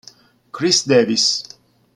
[0.51, 1.43] Chris Davis